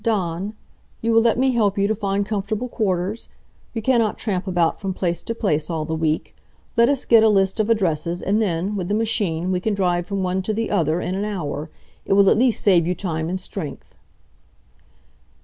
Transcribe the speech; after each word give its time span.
"Dawn, 0.03 0.53
you 1.01 1.11
will 1.11 1.21
let 1.21 1.37
me 1.37 1.51
help 1.51 1.77
you 1.77 1.87
to 1.87 1.93
find 1.93 2.25
comfortable 2.25 2.67
quarters? 2.67 3.29
You 3.75 3.83
cannot 3.83 4.17
tramp 4.17 4.47
about 4.47 4.79
from 4.81 4.95
place 4.95 5.21
to 5.21 5.35
place 5.35 5.69
all 5.69 5.85
the 5.85 5.93
week. 5.93 6.35
Let 6.75 6.89
us 6.89 7.05
get 7.05 7.21
a 7.21 7.29
list 7.29 7.59
of 7.59 7.69
addresses, 7.69 8.23
and 8.23 8.41
then, 8.41 8.75
with 8.75 8.87
the 8.87 8.95
machine, 8.95 9.51
we 9.51 9.59
can 9.59 9.75
drive 9.75 10.07
from 10.07 10.23
one 10.23 10.41
to 10.41 10.55
the 10.55 10.71
other 10.71 11.01
in 11.01 11.13
an 11.13 11.23
hour. 11.23 11.69
It 12.03 12.13
will 12.13 12.31
at 12.31 12.39
least 12.39 12.63
save 12.63 12.87
you 12.87 12.95
time 12.95 13.29
and 13.29 13.39
strength." 13.39 13.93